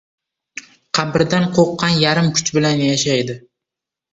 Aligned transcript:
•Qabrdan 0.99 1.45
qo‘rqqan 1.57 1.99
yarim 2.05 2.33
kuch 2.41 2.53
bilan 2.59 2.83
yashaydi. 2.89 3.37